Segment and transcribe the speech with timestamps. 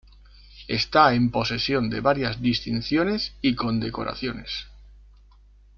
[0.67, 4.65] Está en posesión de varias distinciones y condecoraciones.